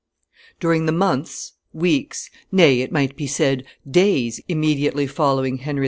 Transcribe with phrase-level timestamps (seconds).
[0.59, 5.79] During the months, weeks, nay, it might be said, days immediately mediately following Henry IV.